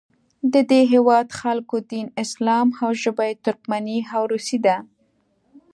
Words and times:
د 0.53 0.55
دې 0.69 0.81
هیواد 0.93 1.27
خلکو 1.39 1.75
دین 1.91 2.07
اسلام 2.23 2.67
او 2.81 2.89
ژبه 3.01 3.23
یې 3.29 3.35
ترکمني 3.45 3.99
او 4.15 4.21
روسي 4.31 4.57
ده. 4.65 4.77